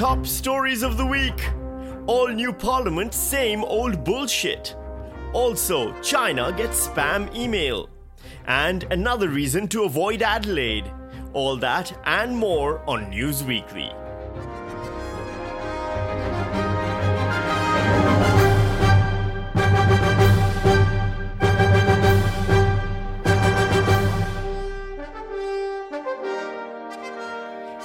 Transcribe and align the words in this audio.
top 0.00 0.26
stories 0.26 0.82
of 0.82 0.96
the 0.96 1.04
week. 1.04 1.46
All 2.06 2.28
new 2.28 2.54
parliament, 2.54 3.12
same 3.12 3.62
old 3.62 4.02
bullshit. 4.02 4.74
Also, 5.34 5.92
China 6.00 6.54
gets 6.56 6.88
spam 6.88 7.28
email. 7.36 7.90
And 8.46 8.84
another 8.84 9.28
reason 9.28 9.68
to 9.68 9.84
avoid 9.84 10.22
Adelaide. 10.22 10.90
All 11.34 11.58
that 11.58 11.92
and 12.06 12.34
more 12.34 12.80
on 12.88 13.10
News 13.10 13.44
Weekly. 13.44 13.92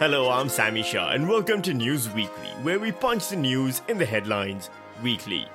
Hello, 0.08 0.30
I'm 0.30 0.50
Sami 0.50 0.84
Shah, 0.84 1.14
and 1.14 1.28
welcome 1.28 1.64
to 1.64 1.74
News 1.74 2.08
Weekly, 2.12 2.50
where 2.62 2.78
we 2.78 2.92
punch 2.92 3.30
the 3.30 3.36
news 3.36 3.82
in 3.88 3.98
the 3.98 4.06
headlines 4.06 4.70
weekly. 5.02 5.48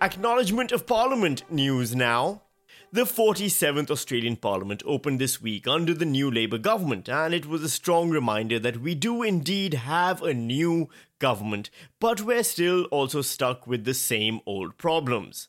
Acknowledgement 0.00 0.72
of 0.72 0.88
Parliament 0.88 1.44
news 1.48 1.94
now. 1.94 2.42
The 2.90 3.04
47th 3.04 3.92
Australian 3.92 4.34
Parliament 4.34 4.82
opened 4.84 5.20
this 5.20 5.40
week 5.40 5.68
under 5.68 5.94
the 5.94 6.04
new 6.04 6.32
Labour 6.32 6.58
government, 6.58 7.08
and 7.08 7.32
it 7.32 7.46
was 7.46 7.62
a 7.62 7.68
strong 7.68 8.10
reminder 8.10 8.58
that 8.58 8.80
we 8.80 8.96
do 8.96 9.22
indeed 9.22 9.74
have 9.74 10.20
a 10.20 10.34
new 10.34 10.88
government, 11.20 11.70
but 12.00 12.22
we're 12.22 12.42
still 12.42 12.86
also 12.86 13.22
stuck 13.22 13.68
with 13.68 13.84
the 13.84 13.94
same 13.94 14.40
old 14.46 14.78
problems. 14.78 15.46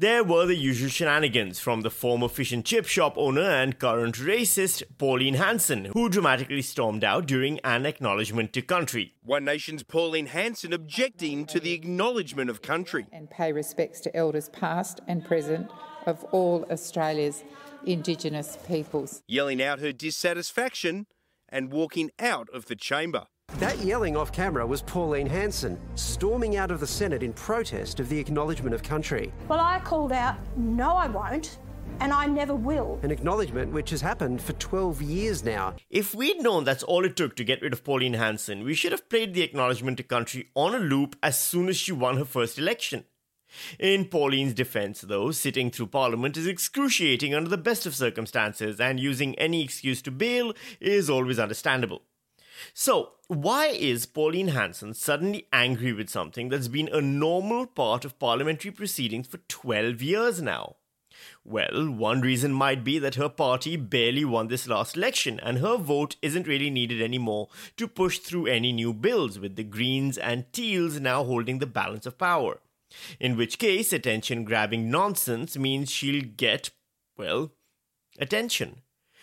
There 0.00 0.24
were 0.24 0.46
the 0.46 0.56
usual 0.56 0.88
shenanigans 0.88 1.58
from 1.58 1.82
the 1.82 1.90
former 1.90 2.28
fish 2.28 2.52
and 2.52 2.64
chip 2.64 2.86
shop 2.86 3.18
owner 3.18 3.42
and 3.42 3.78
current 3.78 4.14
racist 4.14 4.82
Pauline 4.96 5.34
Hanson, 5.34 5.90
who 5.92 6.08
dramatically 6.08 6.62
stormed 6.62 7.04
out 7.04 7.26
during 7.26 7.60
an 7.64 7.84
acknowledgement 7.84 8.54
to 8.54 8.62
country. 8.62 9.12
One 9.22 9.44
Nation's 9.44 9.82
Pauline 9.82 10.28
Hanson 10.28 10.72
objecting 10.72 11.44
to 11.44 11.60
the 11.60 11.74
acknowledgement 11.74 12.48
of 12.48 12.62
country. 12.62 13.08
And 13.12 13.28
pay 13.28 13.52
respects 13.52 14.00
to 14.00 14.16
elders 14.16 14.48
past 14.48 15.02
and 15.06 15.22
present 15.22 15.70
of 16.06 16.24
all 16.32 16.64
Australia's 16.70 17.44
Indigenous 17.84 18.56
peoples. 18.66 19.22
Yelling 19.28 19.62
out 19.62 19.80
her 19.80 19.92
dissatisfaction 19.92 21.08
and 21.50 21.70
walking 21.70 22.10
out 22.18 22.48
of 22.54 22.64
the 22.64 22.74
chamber. 22.74 23.26
That 23.58 23.78
yelling 23.78 24.16
off 24.16 24.32
camera 24.32 24.66
was 24.66 24.80
Pauline 24.82 25.26
Hanson, 25.26 25.78
storming 25.94 26.56
out 26.56 26.70
of 26.70 26.80
the 26.80 26.86
Senate 26.86 27.22
in 27.22 27.32
protest 27.32 28.00
of 28.00 28.08
the 28.08 28.18
acknowledgement 28.18 28.74
of 28.74 28.82
country. 28.82 29.32
Well, 29.48 29.60
I 29.60 29.80
called 29.80 30.12
out, 30.12 30.36
no, 30.56 30.92
I 30.92 31.08
won't, 31.08 31.58
and 32.00 32.12
I 32.12 32.26
never 32.26 32.54
will. 32.54 32.98
An 33.02 33.10
acknowledgement 33.10 33.72
which 33.72 33.90
has 33.90 34.00
happened 34.00 34.40
for 34.40 34.54
12 34.54 35.02
years 35.02 35.44
now. 35.44 35.74
If 35.90 36.14
we'd 36.14 36.40
known 36.40 36.64
that's 36.64 36.84
all 36.84 37.04
it 37.04 37.16
took 37.16 37.36
to 37.36 37.44
get 37.44 37.60
rid 37.60 37.72
of 37.72 37.84
Pauline 37.84 38.14
Hanson, 38.14 38.64
we 38.64 38.74
should 38.74 38.92
have 38.92 39.08
played 39.10 39.34
the 39.34 39.42
acknowledgement 39.42 39.98
to 39.98 40.04
country 40.04 40.48
on 40.54 40.74
a 40.74 40.78
loop 40.78 41.16
as 41.22 41.38
soon 41.38 41.68
as 41.68 41.76
she 41.76 41.92
won 41.92 42.16
her 42.16 42.24
first 42.24 42.58
election. 42.58 43.04
In 43.80 44.04
Pauline's 44.04 44.54
defense, 44.54 45.00
though, 45.00 45.32
sitting 45.32 45.72
through 45.72 45.88
Parliament 45.88 46.36
is 46.36 46.46
excruciating 46.46 47.34
under 47.34 47.50
the 47.50 47.58
best 47.58 47.84
of 47.84 47.96
circumstances, 47.96 48.80
and 48.80 49.00
using 49.00 49.34
any 49.40 49.64
excuse 49.64 50.00
to 50.02 50.12
bail 50.12 50.54
is 50.80 51.10
always 51.10 51.40
understandable. 51.40 52.02
So, 52.74 53.12
why 53.28 53.66
is 53.68 54.06
Pauline 54.06 54.48
Hanson 54.48 54.94
suddenly 54.94 55.46
angry 55.52 55.92
with 55.92 56.10
something 56.10 56.48
that's 56.48 56.68
been 56.68 56.88
a 56.92 57.00
normal 57.00 57.66
part 57.66 58.04
of 58.04 58.18
parliamentary 58.18 58.70
proceedings 58.70 59.28
for 59.28 59.38
12 59.48 60.02
years 60.02 60.42
now? 60.42 60.76
Well, 61.44 61.90
one 61.90 62.20
reason 62.20 62.52
might 62.52 62.84
be 62.84 62.98
that 62.98 63.16
her 63.16 63.28
party 63.28 63.76
barely 63.76 64.24
won 64.24 64.48
this 64.48 64.66
last 64.66 64.96
election, 64.96 65.40
and 65.40 65.58
her 65.58 65.76
vote 65.76 66.16
isn't 66.22 66.46
really 66.46 66.70
needed 66.70 67.02
anymore 67.02 67.48
to 67.76 67.88
push 67.88 68.18
through 68.18 68.46
any 68.46 68.72
new 68.72 68.92
bills, 68.92 69.38
with 69.38 69.56
the 69.56 69.64
Greens 69.64 70.16
and 70.18 70.50
Teals 70.52 71.00
now 71.00 71.24
holding 71.24 71.58
the 71.58 71.66
balance 71.66 72.06
of 72.06 72.18
power. 72.18 72.60
In 73.18 73.36
which 73.36 73.58
case, 73.58 73.92
attention 73.92 74.44
grabbing 74.44 74.90
nonsense 74.90 75.56
means 75.56 75.90
she'll 75.90 76.24
get, 76.24 76.70
well, 77.16 77.52
attention. 78.18 78.82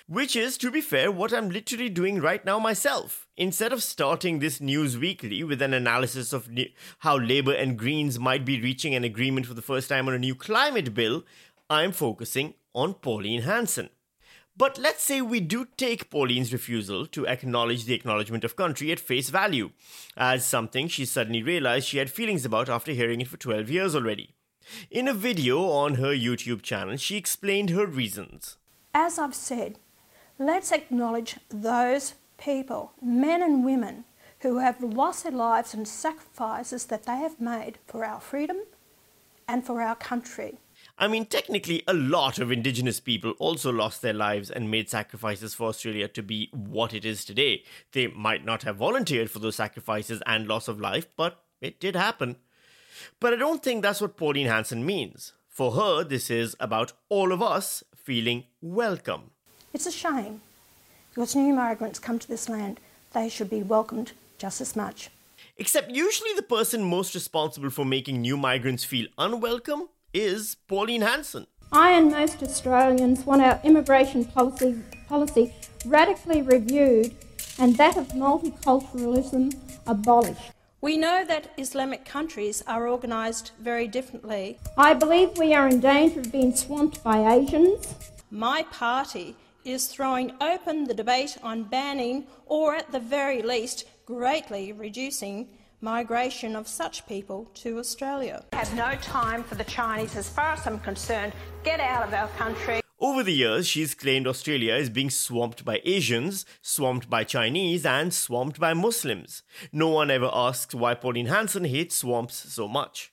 Which 0.10 0.38
is, 0.38 0.58
to 0.60 0.72
be 0.72 0.80
fair, 0.80 1.12
what 1.12 1.34
I'm 1.34 1.50
literally 1.50 1.90
doing 1.90 2.22
right 2.22 2.44
now 2.46 2.60
myself. 2.60 3.28
Instead 3.36 3.74
of 3.74 3.84
starting 3.84 4.40
this 4.40 4.62
news 4.62 4.98
weekly 4.98 5.44
with 5.44 5.62
an 5.62 5.74
analysis 5.74 6.32
of 6.32 6.48
how 7.00 7.18
Labour 7.18 7.52
and 7.52 7.78
Greens 7.78 8.18
might 8.18 8.46
be 8.46 8.62
reaching 8.62 8.96
an 8.96 9.04
agreement 9.04 9.48
for 9.48 9.54
the 9.54 9.62
first 9.62 9.90
time 9.90 10.08
on 10.08 10.14
a 10.14 10.20
new 10.20 10.34
climate 10.34 10.94
bill, 10.94 11.26
I'm 11.70 11.92
focusing 11.92 12.54
on 12.74 12.94
Pauline 12.94 13.42
Hanson. 13.42 13.90
But 14.56 14.78
let's 14.78 15.04
say 15.04 15.22
we 15.22 15.42
do 15.42 15.68
take 15.76 16.10
Pauline's 16.10 16.54
refusal 16.54 17.06
to 17.08 17.28
acknowledge 17.28 17.84
the 17.84 17.94
acknowledgement 17.94 18.46
of 18.46 18.56
country 18.56 18.94
at 18.94 19.02
face 19.02 19.30
value, 19.30 19.72
as 20.16 20.46
something 20.46 20.88
she 20.88 21.04
suddenly 21.04 21.44
realized 21.44 21.86
she 21.86 21.98
had 21.98 22.10
feelings 22.10 22.46
about 22.46 22.70
after 22.70 22.94
hearing 22.94 23.20
it 23.20 23.28
for 23.28 23.36
12 23.36 23.70
years 23.70 23.94
already. 23.94 24.36
In 24.90 25.10
a 25.10 25.14
video 25.14 25.70
on 25.70 25.96
her 25.96 26.16
YouTube 26.16 26.62
channel, 26.62 26.96
she 26.96 27.18
explained 27.18 27.72
her 27.72 27.86
reasons. 27.86 28.56
As 28.94 29.20
I've 29.20 29.36
said, 29.36 29.80
let's 30.40 30.72
acknowledge 30.72 31.36
those 31.50 32.16
people, 32.38 32.94
men 33.02 33.42
and 33.42 33.66
women, 33.66 34.06
who 34.42 34.60
have 34.60 34.82
lost 34.82 35.24
their 35.24 35.32
lives 35.32 35.74
and 35.74 35.88
sacrifices 35.88 36.86
that 36.86 37.04
they 37.04 37.18
have 37.18 37.42
made 37.42 37.80
for 37.88 38.06
our 38.06 38.20
freedom 38.20 38.58
and 39.48 39.66
for 39.66 39.82
our 39.82 39.96
country. 39.96 40.60
I 41.00 41.08
mean, 41.08 41.26
technically, 41.26 41.84
a 41.88 41.94
lot 41.94 42.40
of 42.40 42.52
Indigenous 42.52 43.00
people 43.00 43.32
also 43.40 43.72
lost 43.72 44.02
their 44.02 44.14
lives 44.14 44.50
and 44.50 44.70
made 44.70 44.90
sacrifices 44.90 45.54
for 45.54 45.70
Australia 45.70 46.08
to 46.10 46.24
be 46.24 46.50
what 46.52 46.94
it 46.94 47.06
is 47.06 47.26
today. 47.26 47.64
They 47.92 48.08
might 48.08 48.46
not 48.46 48.64
have 48.64 48.78
volunteered 48.78 49.32
for 49.32 49.40
those 49.40 49.56
sacrifices 49.56 50.22
and 50.26 50.48
loss 50.48 50.68
of 50.68 50.80
life, 50.80 51.08
but 51.16 51.44
it 51.62 51.80
did 51.80 51.96
happen. 51.96 52.38
But 53.20 53.34
I 53.34 53.38
don't 53.38 53.64
think 53.64 53.82
that's 53.82 54.02
what 54.02 54.18
Pauline 54.18 54.48
Hanson 54.48 54.86
means. 54.86 55.34
For 55.50 55.72
her, 55.72 56.04
this 56.04 56.30
is 56.30 56.56
about 56.60 56.94
all 57.10 57.32
of 57.32 57.42
us 57.42 57.84
feeling 57.96 58.46
welcome. 58.62 59.32
It's 59.74 59.86
a 59.86 59.92
shame 59.92 60.42
because 61.10 61.36
new 61.36 61.54
migrants 61.54 62.00
come 62.00 62.20
to 62.20 62.28
this 62.28 62.48
land. 62.48 62.80
They 63.14 63.30
should 63.30 63.50
be 63.50 63.64
welcomed 63.64 64.14
just 64.38 64.62
as 64.62 64.76
much. 64.76 65.10
Except 65.58 65.90
usually 65.90 66.34
the 66.36 66.42
person 66.44 66.84
most 66.84 67.16
responsible 67.16 67.70
for 67.70 67.86
making 67.86 68.22
new 68.22 68.38
migrants 68.38 68.84
feel 68.84 69.08
unwelcome 69.18 69.90
is 70.14 70.56
Pauline 70.68 71.02
Hanson. 71.02 71.48
I 71.72 71.92
and 71.92 72.12
most 72.12 72.42
Australians 72.42 73.26
want 73.26 73.42
our 73.42 73.60
immigration 73.64 74.26
policy, 74.26 74.80
policy 75.08 75.54
radically 75.86 76.42
reviewed 76.42 77.14
and 77.60 77.76
that 77.78 77.98
of 77.98 78.10
multiculturalism 78.10 79.54
abolished. 79.86 80.52
We 80.80 80.96
know 80.98 81.26
that 81.26 81.52
Islamic 81.58 82.06
countries 82.06 82.64
are 82.68 82.88
organised 82.88 83.52
very 83.60 83.88
differently. 83.88 84.60
I 84.78 84.94
believe 84.94 85.38
we 85.38 85.54
are 85.54 85.68
in 85.68 85.80
danger 85.80 86.20
of 86.20 86.32
being 86.32 86.56
swamped 86.56 87.04
by 87.04 87.34
Asians. 87.34 87.96
My 88.30 88.64
party 88.64 89.36
is 89.68 89.88
throwing 89.88 90.32
open 90.40 90.86
the 90.86 90.94
debate 90.94 91.38
on 91.44 91.64
banning, 91.64 92.26
or 92.46 92.76
at 92.76 92.92
the 92.92 93.00
very 93.00 93.42
least, 93.42 93.86
greatly 94.06 94.72
reducing 94.72 95.50
migration 95.82 96.56
of 96.56 96.68
such 96.68 97.06
people 97.06 97.46
to 97.54 97.78
Australia. 97.78 98.44
I 98.54 98.58
have 98.58 98.74
no 98.74 98.96
time 99.02 99.44
for 99.44 99.56
the 99.56 99.64
Chinese 99.64 100.16
as 100.16 100.30
far 100.30 100.54
as 100.54 100.66
I'm 100.66 100.80
concerned. 100.80 101.34
Get 101.64 101.80
out 101.80 102.08
of 102.08 102.14
our 102.14 102.30
country. 102.30 102.82
Over 103.00 103.22
the 103.22 103.34
years, 103.34 103.68
she's 103.68 103.94
claimed 103.94 104.26
Australia 104.26 104.74
is 104.74 104.90
being 104.90 105.12
swamped 105.12 105.64
by 105.64 105.82
Asians, 105.84 106.46
swamped 106.64 107.10
by 107.10 107.24
Chinese, 107.24 107.86
and 107.86 108.12
swamped 108.12 108.60
by 108.60 108.74
Muslims. 108.74 109.44
No 109.72 109.90
one 109.90 110.10
ever 110.10 110.32
asks 110.34 110.74
why 110.74 110.96
Pauline 110.96 111.28
Hanson 111.28 111.66
hates 111.66 111.96
swamps 111.96 112.52
so 112.52 112.68
much. 112.68 113.12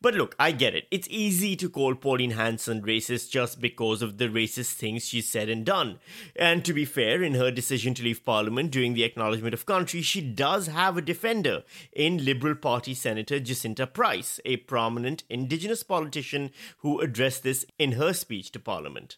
But 0.00 0.14
look, 0.14 0.34
I 0.38 0.52
get 0.52 0.74
it. 0.74 0.86
It's 0.90 1.08
easy 1.10 1.56
to 1.56 1.68
call 1.68 1.94
Pauline 1.94 2.32
Hanson 2.32 2.82
racist 2.82 3.30
just 3.30 3.60
because 3.60 4.02
of 4.02 4.18
the 4.18 4.28
racist 4.28 4.74
things 4.74 5.04
she's 5.06 5.28
said 5.28 5.48
and 5.48 5.64
done. 5.64 5.98
And 6.34 6.64
to 6.64 6.72
be 6.72 6.84
fair, 6.84 7.22
in 7.22 7.34
her 7.34 7.50
decision 7.50 7.94
to 7.94 8.02
leave 8.02 8.24
Parliament 8.24 8.70
during 8.70 8.94
the 8.94 9.04
acknowledgement 9.04 9.54
of 9.54 9.66
country, 9.66 10.02
she 10.02 10.20
does 10.20 10.68
have 10.68 10.96
a 10.96 11.02
defender 11.02 11.64
in 11.92 12.24
Liberal 12.24 12.54
Party 12.54 12.94
Senator 12.94 13.40
Jacinta 13.40 13.86
Price, 13.86 14.40
a 14.44 14.56
prominent 14.58 15.24
Indigenous 15.28 15.82
politician 15.82 16.50
who 16.78 17.00
addressed 17.00 17.42
this 17.42 17.64
in 17.78 17.92
her 17.92 18.12
speech 18.12 18.52
to 18.52 18.60
Parliament. 18.60 19.16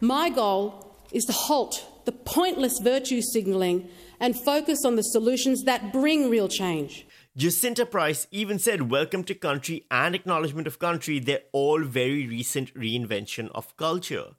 My 0.00 0.30
goal 0.30 0.96
is 1.12 1.24
to 1.26 1.32
halt 1.32 1.84
the 2.04 2.12
pointless 2.12 2.78
virtue 2.78 3.20
signalling 3.20 3.88
and 4.18 4.38
focus 4.38 4.84
on 4.84 4.96
the 4.96 5.02
solutions 5.02 5.64
that 5.64 5.92
bring 5.92 6.30
real 6.30 6.48
change. 6.48 7.06
Jacinta 7.40 7.86
Price 7.86 8.26
even 8.30 8.58
said 8.58 8.90
welcome 8.90 9.24
to 9.24 9.34
country 9.34 9.86
and 9.90 10.14
acknowledgement 10.14 10.66
of 10.66 10.78
country, 10.78 11.18
they're 11.18 11.40
all 11.52 11.82
very 11.82 12.26
recent 12.26 12.74
reinvention 12.74 13.50
of 13.54 13.74
culture. 13.78 14.32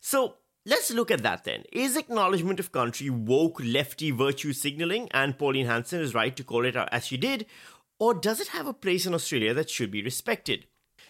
So 0.00 0.36
let's 0.64 0.92
look 0.92 1.10
at 1.10 1.24
that 1.24 1.42
then. 1.42 1.64
Is 1.72 1.96
acknowledgement 1.96 2.60
of 2.60 2.70
country 2.70 3.10
woke 3.10 3.60
lefty 3.60 4.12
virtue 4.12 4.52
signaling, 4.52 5.08
and 5.10 5.36
Pauline 5.36 5.66
Hanson 5.66 6.00
is 6.00 6.14
right 6.14 6.36
to 6.36 6.44
call 6.44 6.64
it 6.64 6.76
out 6.76 6.88
as 6.92 7.04
she 7.04 7.16
did, 7.16 7.46
or 7.98 8.14
does 8.14 8.38
it 8.38 8.54
have 8.54 8.68
a 8.68 8.72
place 8.72 9.06
in 9.06 9.14
Australia 9.14 9.52
that 9.52 9.68
should 9.68 9.90
be 9.90 10.04
respected? 10.04 10.66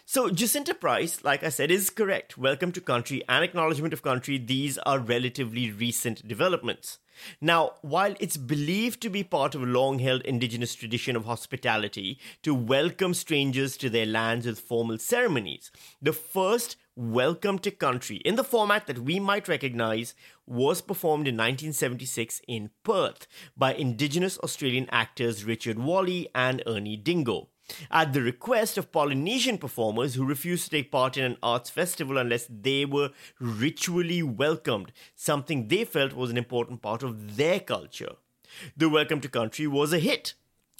So, 0.08 0.31
Jacinta 0.31 0.73
Price, 0.73 1.25
like 1.25 1.43
I 1.43 1.49
said, 1.49 1.73
is 1.73 1.91
correct. 1.91 2.38
Welcome 2.38 2.70
to 2.70 2.81
country 2.81 3.25
and 3.29 3.43
acknowledgement 3.43 3.93
of 3.93 4.03
country, 4.03 4.38
these 4.38 4.79
are 4.79 5.00
relatively 5.00 5.73
recent 5.73 6.29
developments. 6.29 7.00
Now, 7.41 7.73
while 7.82 8.14
it's 8.20 8.37
believed 8.37 9.00
to 9.00 9.11
be 9.11 9.25
part 9.25 9.56
of 9.56 9.64
a 9.64 9.67
long 9.67 9.99
held 9.99 10.23
indigenous 10.23 10.76
tradition 10.76 11.17
of 11.17 11.25
hospitality 11.25 12.20
to 12.44 12.55
welcome 12.55 13.14
strangers 13.14 13.76
to 13.79 13.91
their 13.91 14.06
lands 14.06 14.47
with 14.47 14.61
formal 14.61 14.99
ceremonies, 14.99 15.73
the 16.00 16.12
first 16.12 16.76
Welcome 16.94 17.58
to 17.58 17.73
Country 17.73 18.19
in 18.19 18.37
the 18.37 18.44
format 18.44 18.87
that 18.87 19.00
we 19.00 19.19
might 19.19 19.49
recognize 19.49 20.14
was 20.47 20.82
performed 20.82 21.26
in 21.26 21.35
1976 21.35 22.43
in 22.47 22.70
Perth 22.85 23.26
by 23.56 23.75
Indigenous 23.75 24.38
Australian 24.38 24.88
actors 24.93 25.44
Richard 25.44 25.81
Walley 25.81 26.29
and 26.32 26.62
Ernie 26.64 26.97
Dingo. 26.97 27.49
At 27.90 28.12
the 28.12 28.22
request 28.22 28.78
of 28.78 28.92
Polynesian 28.92 29.58
performers 29.58 30.14
who 30.14 30.24
refused 30.24 30.64
to 30.64 30.70
take 30.70 30.92
part 30.92 31.16
in 31.16 31.24
an 31.24 31.36
arts 31.42 31.68
festival 31.68 32.16
unless 32.16 32.46
they 32.48 32.84
were 32.84 33.10
ritually 33.40 34.22
welcomed, 34.22 34.92
something 35.14 35.66
they 35.66 35.84
felt 35.84 36.12
was 36.12 36.30
an 36.30 36.36
important 36.36 36.80
part 36.80 37.02
of 37.02 37.36
their 37.36 37.58
culture. 37.58 38.16
The 38.76 38.88
Welcome 38.88 39.20
to 39.20 39.28
Country 39.28 39.66
was 39.66 39.92
a 39.92 39.98
hit, 39.98 40.34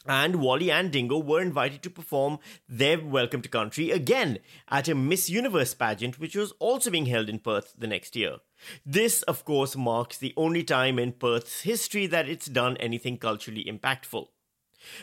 and 0.07 0.37
Walley 0.37 0.71
and 0.71 0.93
Dingo 0.93 1.19
were 1.19 1.43
invited 1.43 1.83
to 1.83 1.91
perform 1.91 2.39
their 2.69 3.01
Welcome 3.01 3.43
to 3.43 3.49
Country 3.49 3.91
again 3.91 4.39
at 4.69 4.89
a 4.89 4.95
Miss 4.95 5.29
Universe 5.29 5.75
pageant, 5.75 6.21
which 6.21 6.37
was 6.37 6.53
also 6.61 6.91
being 6.91 7.07
held 7.07 7.29
in 7.29 7.41
Perth 7.41 7.75
the 7.77 7.89
next 7.89 8.15
year. 8.15 8.37
This, 8.85 9.23
of 9.23 9.45
course, 9.45 9.75
marks 9.75 10.17
the 10.17 10.33
only 10.37 10.63
time 10.63 10.99
in 11.01 11.13
Perth's 11.13 11.63
history 11.63 12.07
that 12.07 12.29
it's 12.29 12.47
done 12.47 12.77
anything 12.77 13.19
culturally 13.19 13.65
impactful. 13.65 14.29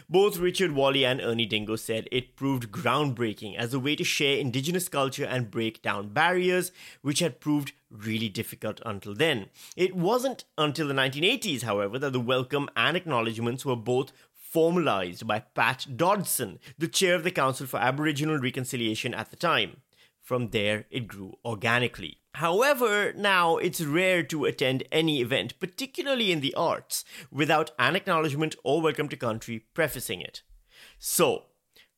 Both 0.10 0.38
Richard 0.38 0.72
Walley 0.72 1.06
and 1.06 1.22
Ernie 1.22 1.46
Dingo 1.46 1.76
said 1.76 2.08
it 2.12 2.36
proved 2.36 2.72
groundbreaking 2.72 3.56
as 3.56 3.74
a 3.74 3.80
way 3.80 3.96
to 3.96 4.04
share 4.04 4.38
Indigenous 4.38 4.90
culture 4.90 5.26
and 5.26 5.52
break 5.52 5.82
down 5.82 6.10
barriers, 6.10 6.72
which 7.02 7.20
had 7.20 7.40
proved 7.40 7.74
really 7.90 8.30
difficult 8.30 8.82
until 8.86 9.14
then. 9.14 9.48
It 9.76 9.96
wasn't 9.96 10.46
until 10.58 10.88
the 10.88 10.94
1980s, 10.94 11.64
however, 11.64 12.00
that 12.00 12.14
the 12.14 12.20
welcome 12.20 12.70
and 12.76 12.98
acknowledgements 12.98 13.66
were 13.66 13.76
both 13.76 14.12
formalized 14.34 15.26
by 15.26 15.40
Pat 15.40 15.88
Dodson, 15.96 16.60
the 16.78 16.88
chair 16.88 17.16
of 17.16 17.24
the 17.24 17.32
Council 17.32 17.66
for 17.66 17.80
Aboriginal 17.80 18.38
Reconciliation 18.38 19.14
at 19.14 19.32
the 19.32 19.36
time. 19.36 19.78
From 20.24 20.52
there, 20.52 20.86
it 20.90 21.10
grew 21.10 21.34
organically. 21.44 22.20
However, 22.36 23.12
now 23.12 23.58
it's 23.58 23.82
rare 23.82 24.24
to 24.24 24.46
attend 24.46 24.86
any 24.90 25.20
event, 25.20 25.60
particularly 25.60 26.32
in 26.32 26.40
the 26.40 26.54
arts, 26.56 27.04
without 27.30 27.72
an 27.78 27.98
acknowledgement 27.98 28.56
or 28.64 28.82
welcome 28.82 29.10
to 29.10 29.18
country 29.18 29.66
prefacing 29.74 30.22
it. 30.22 30.42
So, 30.98 31.48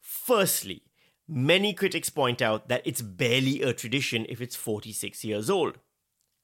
firstly, 0.01 0.81
many 1.27 1.72
critics 1.72 2.10
point 2.10 2.42
out 2.42 2.68
that 2.68 2.81
it's 2.83 3.04
barely 3.04 3.62
a 3.62 3.74
tradition 3.74 4.25
if 4.27 4.42
it's 4.42 4.56
46 4.56 5.24
years 5.24 5.48
old. 5.48 5.77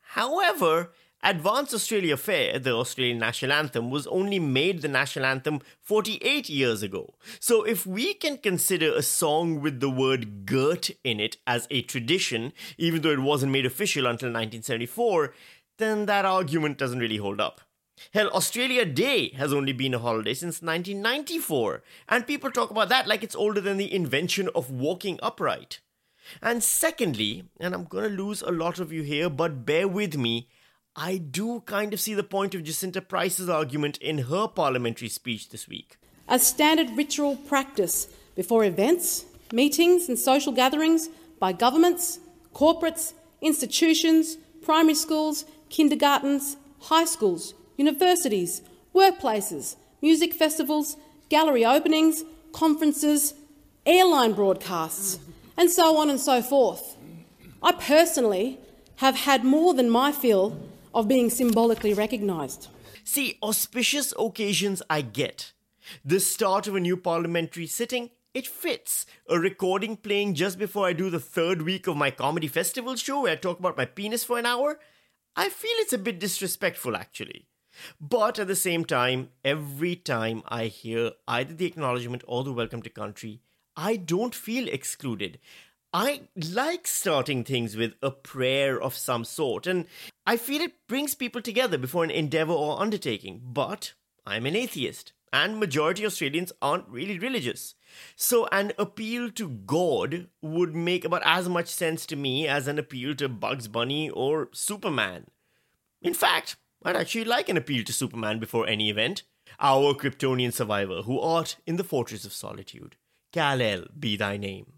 However, 0.01 0.91
Advance 1.23 1.71
Australia 1.71 2.17
Fair, 2.17 2.57
the 2.57 2.73
Australian 2.73 3.19
national 3.19 3.51
anthem, 3.51 3.91
was 3.91 4.07
only 4.07 4.39
made 4.39 4.81
the 4.81 4.87
national 4.87 5.25
anthem 5.25 5.61
48 5.79 6.49
years 6.49 6.81
ago. 6.81 7.13
So 7.39 7.61
if 7.61 7.85
we 7.85 8.15
can 8.15 8.39
consider 8.39 8.91
a 8.91 9.03
song 9.03 9.61
with 9.61 9.81
the 9.81 9.89
word 9.89 10.47
girt 10.47 10.89
in 11.03 11.19
it 11.19 11.37
as 11.45 11.67
a 11.69 11.83
tradition, 11.83 12.53
even 12.79 13.03
though 13.03 13.11
it 13.11 13.19
wasn't 13.19 13.51
made 13.51 13.67
official 13.67 14.07
until 14.07 14.29
1974, 14.29 15.31
then 15.77 16.07
that 16.07 16.25
argument 16.25 16.79
doesn't 16.79 16.97
really 16.97 17.17
hold 17.17 17.39
up. 17.39 17.61
Hell, 18.15 18.29
Australia 18.29 18.83
Day 18.83 19.29
has 19.37 19.53
only 19.53 19.73
been 19.73 19.93
a 19.93 19.99
holiday 19.99 20.33
since 20.33 20.63
1994, 20.63 21.83
and 22.09 22.25
people 22.25 22.49
talk 22.49 22.71
about 22.71 22.89
that 22.89 23.07
like 23.07 23.21
it's 23.21 23.35
older 23.35 23.61
than 23.61 23.77
the 23.77 23.93
invention 23.93 24.49
of 24.55 24.71
walking 24.71 25.19
upright. 25.21 25.81
And 26.41 26.63
secondly, 26.63 27.43
and 27.59 27.75
I'm 27.75 27.83
gonna 27.83 28.09
lose 28.09 28.41
a 28.41 28.51
lot 28.51 28.79
of 28.79 28.91
you 28.91 29.03
here, 29.03 29.29
but 29.29 29.67
bear 29.67 29.87
with 29.87 30.17
me, 30.17 30.47
I 30.95 31.17
do 31.17 31.61
kind 31.61 31.93
of 31.93 32.01
see 32.01 32.13
the 32.13 32.23
point 32.23 32.53
of 32.53 32.63
Jacinta 32.63 33.01
Price's 33.01 33.47
argument 33.47 33.97
in 33.99 34.17
her 34.19 34.47
parliamentary 34.47 35.07
speech 35.07 35.49
this 35.49 35.67
week. 35.67 35.97
A 36.27 36.37
standard 36.37 36.97
ritual 36.97 37.37
practice 37.37 38.07
before 38.35 38.65
events, 38.65 39.25
meetings, 39.53 40.09
and 40.09 40.19
social 40.19 40.51
gatherings 40.51 41.07
by 41.39 41.53
governments, 41.53 42.19
corporates, 42.53 43.13
institutions, 43.41 44.35
primary 44.61 44.95
schools, 44.95 45.45
kindergartens, 45.69 46.57
high 46.81 47.05
schools, 47.05 47.53
universities, 47.77 48.61
workplaces, 48.93 49.77
music 50.01 50.33
festivals, 50.33 50.97
gallery 51.29 51.65
openings, 51.65 52.25
conferences, 52.51 53.33
airline 53.85 54.33
broadcasts, 54.33 55.19
and 55.55 55.71
so 55.71 55.97
on 55.97 56.09
and 56.09 56.19
so 56.19 56.41
forth. 56.41 56.97
I 57.63 57.71
personally 57.71 58.59
have 58.97 59.15
had 59.15 59.45
more 59.45 59.73
than 59.73 59.89
my 59.89 60.11
fill 60.11 60.59
of 60.93 61.07
being 61.07 61.29
symbolically 61.29 61.93
recognised. 61.93 62.67
See, 63.03 63.37
auspicious 63.41 64.13
occasions 64.17 64.81
I 64.89 65.01
get. 65.01 65.53
The 66.05 66.19
start 66.19 66.67
of 66.67 66.75
a 66.75 66.79
new 66.79 66.97
parliamentary 66.97 67.67
sitting, 67.67 68.11
it 68.33 68.47
fits. 68.47 69.05
A 69.29 69.39
recording 69.39 69.97
playing 69.97 70.35
just 70.35 70.59
before 70.59 70.87
I 70.87 70.93
do 70.93 71.09
the 71.09 71.19
third 71.19 71.63
week 71.63 71.87
of 71.87 71.97
my 71.97 72.11
comedy 72.11 72.47
festival 72.47 72.95
show 72.95 73.23
where 73.23 73.33
I 73.33 73.35
talk 73.35 73.59
about 73.59 73.77
my 73.77 73.85
penis 73.85 74.23
for 74.23 74.37
an 74.37 74.45
hour, 74.45 74.79
I 75.35 75.49
feel 75.49 75.71
it's 75.75 75.93
a 75.93 75.97
bit 75.97 76.19
disrespectful 76.19 76.95
actually. 76.95 77.47
But 77.99 78.37
at 78.37 78.47
the 78.47 78.55
same 78.55 78.85
time, 78.85 79.29
every 79.43 79.95
time 79.95 80.43
I 80.47 80.65
hear 80.65 81.11
either 81.27 81.53
the 81.53 81.65
acknowledgement 81.65 82.23
or 82.27 82.43
the 82.43 82.53
welcome 82.53 82.81
to 82.83 82.89
country, 82.89 83.41
I 83.75 83.95
don't 83.95 84.35
feel 84.35 84.67
excluded. 84.67 85.39
I 85.93 86.21
like 86.35 86.87
starting 86.87 87.43
things 87.43 87.75
with 87.75 87.95
a 88.01 88.11
prayer 88.11 88.81
of 88.81 88.95
some 88.95 89.25
sort, 89.25 89.67
and 89.67 89.87
I 90.31 90.37
feel 90.37 90.61
it 90.61 90.87
brings 90.87 91.13
people 91.13 91.41
together 91.41 91.77
before 91.77 92.05
an 92.05 92.09
endeavor 92.09 92.53
or 92.53 92.81
undertaking. 92.81 93.41
But 93.43 93.95
I'm 94.25 94.45
an 94.45 94.55
atheist, 94.55 95.11
and 95.33 95.59
majority 95.59 96.05
Australians 96.05 96.53
aren't 96.61 96.87
really 96.87 97.19
religious. 97.19 97.75
So 98.15 98.47
an 98.49 98.71
appeal 98.79 99.29
to 99.31 99.49
God 99.49 100.29
would 100.41 100.73
make 100.73 101.03
about 101.03 101.21
as 101.25 101.49
much 101.49 101.67
sense 101.67 102.05
to 102.05 102.15
me 102.15 102.47
as 102.47 102.69
an 102.69 102.79
appeal 102.79 103.13
to 103.15 103.27
Bugs 103.27 103.67
Bunny 103.67 104.09
or 104.09 104.47
Superman. 104.53 105.25
In 106.01 106.13
fact, 106.13 106.55
I'd 106.81 106.95
actually 106.95 107.25
like 107.25 107.49
an 107.49 107.57
appeal 107.57 107.83
to 107.83 107.91
Superman 107.91 108.39
before 108.39 108.65
any 108.69 108.89
event. 108.89 109.23
Our 109.59 109.93
Kryptonian 109.93 110.53
survivor, 110.53 111.01
who 111.01 111.19
art 111.19 111.57
in 111.67 111.75
the 111.75 111.83
fortress 111.83 112.23
of 112.23 112.31
solitude. 112.31 112.95
Kal-El 113.33 113.87
be 113.99 114.15
thy 114.15 114.37
name. 114.37 114.75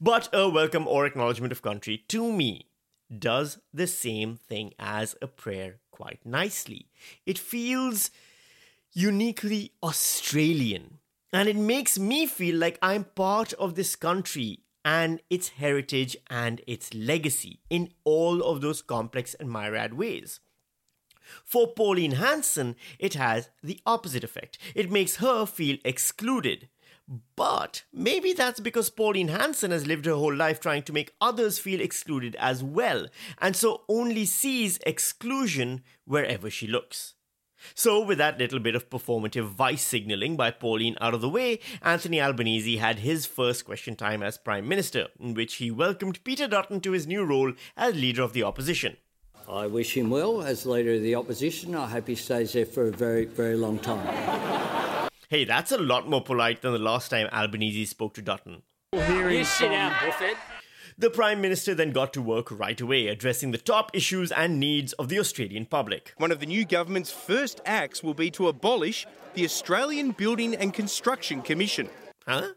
But 0.00 0.28
a 0.32 0.48
welcome 0.48 0.86
or 0.86 1.06
acknowledgement 1.06 1.50
of 1.50 1.60
country, 1.60 2.04
to 2.06 2.32
me, 2.32 2.66
does 3.18 3.58
the 3.72 3.86
same 3.86 4.36
thing 4.36 4.72
as 4.78 5.16
a 5.20 5.26
prayer 5.26 5.80
quite 5.90 6.24
nicely. 6.24 6.86
It 7.26 7.38
feels 7.38 8.10
uniquely 8.92 9.72
Australian. 9.82 10.98
And 11.32 11.48
it 11.48 11.56
makes 11.56 11.98
me 11.98 12.26
feel 12.26 12.56
like 12.56 12.78
I'm 12.82 13.04
part 13.04 13.52
of 13.54 13.74
this 13.74 13.94
country 13.94 14.60
and 14.84 15.20
its 15.30 15.50
heritage 15.50 16.16
and 16.28 16.60
its 16.66 16.92
legacy 16.94 17.60
in 17.68 17.92
all 18.04 18.42
of 18.42 18.60
those 18.60 18.82
complex 18.82 19.34
and 19.34 19.50
myriad 19.50 19.94
ways. 19.94 20.40
For 21.44 21.68
Pauline 21.68 22.12
Hanson, 22.12 22.76
it 22.98 23.14
has 23.14 23.50
the 23.62 23.78
opposite 23.86 24.24
effect. 24.24 24.58
It 24.74 24.90
makes 24.90 25.16
her 25.16 25.46
feel 25.46 25.78
excluded. 25.84 26.68
But 27.34 27.82
maybe 27.92 28.32
that's 28.32 28.60
because 28.60 28.88
Pauline 28.88 29.28
Hanson 29.28 29.72
has 29.72 29.86
lived 29.86 30.06
her 30.06 30.14
whole 30.14 30.34
life 30.34 30.60
trying 30.60 30.84
to 30.84 30.92
make 30.92 31.12
others 31.20 31.58
feel 31.58 31.80
excluded 31.80 32.36
as 32.38 32.62
well, 32.62 33.08
and 33.38 33.56
so 33.56 33.82
only 33.88 34.24
sees 34.24 34.78
exclusion 34.86 35.82
wherever 36.04 36.48
she 36.48 36.68
looks. 36.68 37.14
So, 37.74 38.00
with 38.00 38.18
that 38.18 38.38
little 38.38 38.60
bit 38.60 38.74
of 38.76 38.88
performative 38.88 39.46
vice 39.48 39.82
signaling 39.82 40.36
by 40.36 40.50
Pauline 40.52 40.96
out 41.00 41.12
of 41.12 41.20
the 41.20 41.28
way, 41.28 41.58
Anthony 41.82 42.20
Albanese 42.20 42.76
had 42.76 43.00
his 43.00 43.26
first 43.26 43.64
question 43.64 43.96
time 43.96 44.22
as 44.22 44.38
Prime 44.38 44.68
Minister, 44.68 45.08
in 45.18 45.34
which 45.34 45.56
he 45.56 45.70
welcomed 45.70 46.22
Peter 46.24 46.46
Dutton 46.46 46.80
to 46.82 46.92
his 46.92 47.06
new 47.08 47.24
role 47.24 47.52
as 47.76 47.94
Leader 47.94 48.22
of 48.22 48.32
the 48.32 48.44
Opposition. 48.44 48.96
I 49.48 49.66
wish 49.66 49.96
him 49.96 50.10
well 50.10 50.42
as 50.42 50.64
Leader 50.64 50.94
of 50.94 51.02
the 51.02 51.16
Opposition. 51.16 51.74
I 51.74 51.88
hope 51.88 52.06
he 52.06 52.14
stays 52.14 52.52
there 52.52 52.66
for 52.66 52.86
a 52.86 52.92
very, 52.92 53.24
very 53.24 53.56
long 53.56 53.80
time. 53.80 54.59
Hey, 55.30 55.44
that's 55.44 55.70
a 55.70 55.78
lot 55.78 56.08
more 56.08 56.24
polite 56.24 56.60
than 56.60 56.72
the 56.72 56.80
last 56.80 57.08
time 57.08 57.28
Albanese 57.32 57.84
spoke 57.84 58.14
to 58.14 58.20
Dutton. 58.20 58.62
You 58.94 59.44
sit 59.44 59.70
down, 59.70 59.92
boofhead. 59.92 60.34
The 60.98 61.08
Prime 61.08 61.40
Minister 61.40 61.72
then 61.72 61.92
got 61.92 62.12
to 62.14 62.20
work 62.20 62.50
right 62.50 62.80
away, 62.80 63.06
addressing 63.06 63.52
the 63.52 63.58
top 63.58 63.92
issues 63.94 64.32
and 64.32 64.58
needs 64.58 64.92
of 64.94 65.08
the 65.08 65.20
Australian 65.20 65.66
public. 65.66 66.14
One 66.16 66.32
of 66.32 66.40
the 66.40 66.46
new 66.46 66.64
government's 66.64 67.12
first 67.12 67.60
acts 67.64 68.02
will 68.02 68.12
be 68.12 68.32
to 68.32 68.48
abolish 68.48 69.06
the 69.34 69.44
Australian 69.44 70.10
Building 70.10 70.56
and 70.56 70.74
Construction 70.74 71.42
Commission. 71.42 71.90
Huh? 72.26 72.48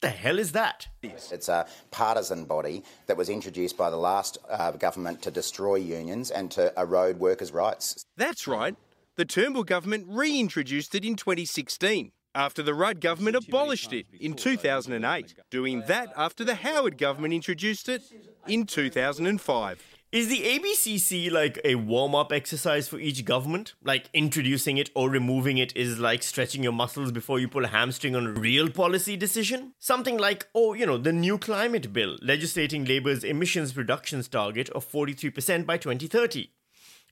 The 0.00 0.08
hell 0.08 0.38
is 0.38 0.52
that? 0.52 0.88
It's 1.02 1.50
a 1.50 1.66
partisan 1.90 2.46
body 2.46 2.82
that 3.08 3.18
was 3.18 3.28
introduced 3.28 3.76
by 3.76 3.90
the 3.90 3.98
last 3.98 4.38
uh, 4.48 4.70
government 4.70 5.20
to 5.20 5.30
destroy 5.30 5.74
unions 5.74 6.30
and 6.30 6.50
to 6.52 6.72
erode 6.78 7.18
workers' 7.18 7.52
rights. 7.52 8.06
That's 8.16 8.48
right. 8.48 8.74
The 9.16 9.26
Turnbull 9.26 9.64
government 9.64 10.06
reintroduced 10.08 10.94
it 10.94 11.04
in 11.04 11.16
2016. 11.16 12.12
After 12.34 12.62
the 12.62 12.74
Rudd 12.74 13.00
government 13.00 13.36
abolished 13.36 13.92
it 13.92 14.06
in 14.18 14.34
2008, 14.34 15.34
doing 15.50 15.82
that 15.86 16.12
after 16.16 16.44
the 16.44 16.56
Howard 16.56 16.98
government 16.98 17.34
introduced 17.34 17.88
it 17.88 18.02
in 18.46 18.66
2005. 18.66 19.82
Is 20.12 20.28
the 20.28 20.42
ABCC 20.42 21.30
like 21.32 21.58
a 21.64 21.76
warm 21.76 22.14
up 22.14 22.32
exercise 22.32 22.86
for 22.86 22.98
each 22.98 23.24
government? 23.24 23.72
Like 23.82 24.10
introducing 24.12 24.76
it 24.76 24.90
or 24.94 25.08
removing 25.08 25.56
it 25.56 25.74
is 25.74 25.98
like 25.98 26.22
stretching 26.22 26.62
your 26.62 26.74
muscles 26.74 27.10
before 27.10 27.38
you 27.38 27.48
pull 27.48 27.64
a 27.64 27.68
hamstring 27.68 28.14
on 28.14 28.26
a 28.26 28.32
real 28.32 28.68
policy 28.68 29.16
decision? 29.16 29.72
Something 29.78 30.18
like, 30.18 30.48
oh, 30.54 30.74
you 30.74 30.84
know, 30.84 30.98
the 30.98 31.14
new 31.14 31.38
climate 31.38 31.94
bill, 31.94 32.18
legislating 32.20 32.84
Labour's 32.84 33.24
emissions 33.24 33.74
reductions 33.74 34.28
target 34.28 34.68
of 34.70 34.86
43% 34.86 35.64
by 35.64 35.78
2030. 35.78 36.50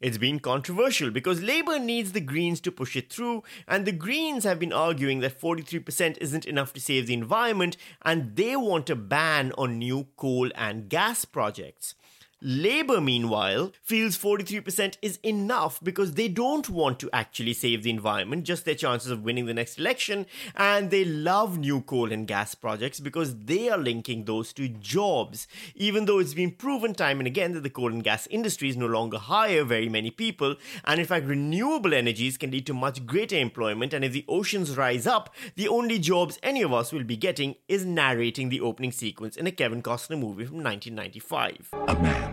It's 0.00 0.16
been 0.16 0.40
controversial 0.40 1.10
because 1.10 1.42
Labour 1.42 1.78
needs 1.78 2.12
the 2.12 2.22
Greens 2.22 2.58
to 2.62 2.72
push 2.72 2.96
it 2.96 3.12
through, 3.12 3.44
and 3.68 3.84
the 3.84 3.92
Greens 3.92 4.44
have 4.44 4.58
been 4.58 4.72
arguing 4.72 5.20
that 5.20 5.38
43% 5.38 6.16
isn't 6.22 6.46
enough 6.46 6.72
to 6.72 6.80
save 6.80 7.06
the 7.06 7.12
environment, 7.12 7.76
and 8.00 8.34
they 8.34 8.56
want 8.56 8.88
a 8.88 8.96
ban 8.96 9.52
on 9.58 9.78
new 9.78 10.06
coal 10.16 10.50
and 10.54 10.88
gas 10.88 11.26
projects. 11.26 11.94
Labour, 12.42 13.02
meanwhile, 13.02 13.70
feels 13.82 14.16
43% 14.16 14.96
is 15.02 15.18
enough 15.22 15.78
because 15.82 16.12
they 16.12 16.26
don't 16.26 16.70
want 16.70 16.98
to 17.00 17.10
actually 17.12 17.52
save 17.52 17.82
the 17.82 17.90
environment, 17.90 18.44
just 18.44 18.64
their 18.64 18.74
chances 18.74 19.10
of 19.10 19.22
winning 19.22 19.44
the 19.44 19.52
next 19.52 19.78
election, 19.78 20.24
and 20.56 20.90
they 20.90 21.04
love 21.04 21.58
new 21.58 21.82
coal 21.82 22.10
and 22.10 22.26
gas 22.26 22.54
projects 22.54 22.98
because 22.98 23.36
they 23.36 23.68
are 23.68 23.76
linking 23.76 24.24
those 24.24 24.54
to 24.54 24.68
jobs. 24.68 25.46
Even 25.74 26.06
though 26.06 26.18
it's 26.18 26.32
been 26.32 26.50
proven 26.50 26.94
time 26.94 27.18
and 27.18 27.26
again 27.26 27.52
that 27.52 27.62
the 27.62 27.68
coal 27.68 27.92
and 27.92 28.04
gas 28.04 28.26
industries 28.28 28.74
no 28.74 28.86
longer 28.86 29.18
hire 29.18 29.62
very 29.62 29.90
many 29.90 30.10
people, 30.10 30.56
and 30.86 30.98
in 30.98 31.04
fact, 31.04 31.26
renewable 31.26 31.92
energies 31.92 32.38
can 32.38 32.50
lead 32.50 32.64
to 32.64 32.72
much 32.72 33.04
greater 33.04 33.36
employment, 33.36 33.92
and 33.92 34.02
if 34.02 34.12
the 34.12 34.24
oceans 34.28 34.78
rise 34.78 35.06
up, 35.06 35.34
the 35.56 35.68
only 35.68 35.98
jobs 35.98 36.38
any 36.42 36.62
of 36.62 36.72
us 36.72 36.90
will 36.90 37.04
be 37.04 37.18
getting 37.18 37.56
is 37.68 37.84
narrating 37.84 38.48
the 38.48 38.62
opening 38.62 38.92
sequence 38.92 39.36
in 39.36 39.46
a 39.46 39.52
Kevin 39.52 39.82
Costner 39.82 40.18
movie 40.18 40.46
from 40.46 40.62
1995. 40.62 41.68
A 41.86 42.02
man 42.02 42.29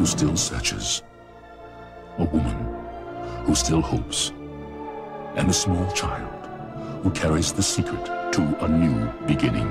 who 0.00 0.06
still 0.06 0.34
searches, 0.34 1.02
a 2.16 2.24
woman 2.24 2.56
who 3.44 3.54
still 3.54 3.82
hopes, 3.82 4.32
and 5.36 5.50
a 5.50 5.52
small 5.52 5.92
child 5.92 6.46
who 7.02 7.10
carries 7.10 7.52
the 7.52 7.62
secret 7.62 8.02
to 8.32 8.40
a 8.64 8.66
new 8.66 9.12
beginning. 9.26 9.70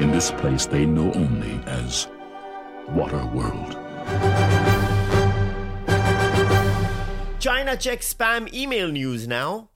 In 0.00 0.10
this 0.10 0.32
place 0.32 0.66
they 0.66 0.84
know 0.84 1.12
only 1.12 1.60
as 1.66 2.08
Waterworld. 2.88 3.78
China 7.38 7.76
checks 7.76 8.12
spam 8.12 8.52
email 8.52 8.88
news 8.88 9.28
now. 9.28 9.70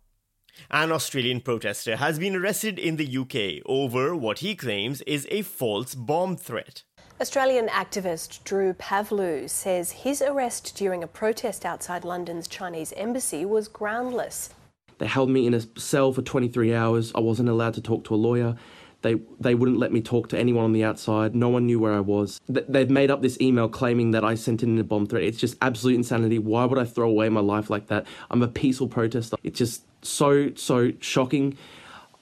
An 0.68 0.90
Australian 0.90 1.40
protester 1.40 1.94
has 1.94 2.18
been 2.18 2.34
arrested 2.34 2.80
in 2.80 2.96
the 2.96 3.18
UK 3.18 3.62
over 3.66 4.16
what 4.16 4.40
he 4.40 4.56
claims 4.56 5.00
is 5.02 5.28
a 5.30 5.42
false 5.42 5.94
bomb 5.94 6.36
threat. 6.36 6.82
Australian 7.20 7.68
activist 7.68 8.42
Drew 8.44 8.72
Pavlou 8.74 9.48
says 9.48 9.92
his 9.92 10.22
arrest 10.22 10.74
during 10.76 11.04
a 11.04 11.06
protest 11.06 11.64
outside 11.64 12.04
London's 12.04 12.48
Chinese 12.48 12.92
embassy 12.96 13.44
was 13.44 13.68
groundless. 13.68 14.50
They 14.98 15.06
held 15.06 15.30
me 15.30 15.46
in 15.46 15.54
a 15.54 15.60
cell 15.78 16.12
for 16.12 16.22
23 16.22 16.74
hours. 16.74 17.12
I 17.14 17.20
wasn't 17.20 17.48
allowed 17.48 17.74
to 17.74 17.80
talk 17.80 18.04
to 18.04 18.14
a 18.14 18.16
lawyer. 18.16 18.56
They, 19.02 19.16
they 19.40 19.54
wouldn't 19.54 19.78
let 19.78 19.92
me 19.92 20.00
talk 20.00 20.28
to 20.28 20.38
anyone 20.38 20.64
on 20.64 20.72
the 20.72 20.84
outside. 20.84 21.34
No 21.34 21.48
one 21.48 21.66
knew 21.66 21.80
where 21.80 21.92
I 21.92 22.00
was. 22.00 22.40
They've 22.48 22.90
made 22.90 23.10
up 23.10 23.20
this 23.20 23.40
email 23.40 23.68
claiming 23.68 24.12
that 24.12 24.24
I 24.24 24.36
sent 24.36 24.62
in 24.62 24.78
a 24.78 24.84
bomb 24.84 25.06
threat. 25.06 25.24
It's 25.24 25.38
just 25.38 25.56
absolute 25.60 25.96
insanity. 25.96 26.38
Why 26.38 26.64
would 26.64 26.78
I 26.78 26.84
throw 26.84 27.08
away 27.08 27.28
my 27.28 27.40
life 27.40 27.68
like 27.68 27.88
that? 27.88 28.06
I'm 28.30 28.42
a 28.42 28.48
peaceful 28.48 28.88
protester. 28.88 29.36
It's 29.42 29.58
just 29.58 29.82
so, 30.02 30.54
so 30.54 30.92
shocking. 31.00 31.56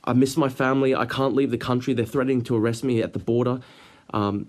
I 0.04 0.14
miss 0.14 0.38
my 0.38 0.48
family. 0.48 0.94
I 0.94 1.04
can't 1.04 1.34
leave 1.34 1.50
the 1.50 1.58
country. 1.58 1.92
They're 1.92 2.06
threatening 2.06 2.42
to 2.44 2.56
arrest 2.56 2.82
me 2.82 3.02
at 3.02 3.12
the 3.12 3.18
border. 3.18 3.60
Um, 4.14 4.46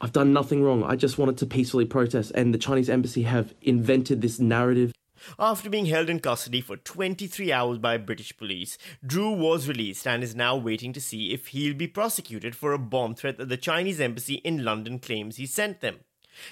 I've 0.00 0.12
done 0.12 0.32
nothing 0.32 0.62
wrong. 0.62 0.82
I 0.82 0.96
just 0.96 1.18
wanted 1.18 1.36
to 1.38 1.46
peacefully 1.46 1.84
protest, 1.84 2.32
and 2.34 2.54
the 2.54 2.58
Chinese 2.58 2.88
embassy 2.88 3.22
have 3.22 3.54
invented 3.60 4.22
this 4.22 4.40
narrative. 4.40 4.92
After 5.38 5.68
being 5.68 5.84
held 5.84 6.08
in 6.08 6.20
custody 6.20 6.62
for 6.62 6.78
23 6.78 7.52
hours 7.52 7.76
by 7.76 7.98
British 7.98 8.34
police, 8.38 8.78
Drew 9.04 9.30
was 9.30 9.68
released 9.68 10.06
and 10.06 10.22
is 10.22 10.34
now 10.34 10.56
waiting 10.56 10.94
to 10.94 11.00
see 11.00 11.34
if 11.34 11.48
he'll 11.48 11.74
be 11.74 11.86
prosecuted 11.86 12.56
for 12.56 12.72
a 12.72 12.78
bomb 12.78 13.14
threat 13.14 13.36
that 13.36 13.50
the 13.50 13.58
Chinese 13.58 14.00
embassy 14.00 14.36
in 14.36 14.64
London 14.64 14.98
claims 14.98 15.36
he 15.36 15.44
sent 15.44 15.82
them. 15.82 16.00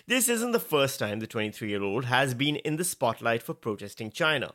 This 0.06 0.28
isn't 0.28 0.52
the 0.52 0.60
first 0.60 0.98
time 0.98 1.20
the 1.20 1.26
23 1.26 1.70
year 1.70 1.82
old 1.82 2.04
has 2.04 2.34
been 2.34 2.56
in 2.56 2.76
the 2.76 2.84
spotlight 2.84 3.42
for 3.42 3.54
protesting 3.54 4.10
China. 4.10 4.52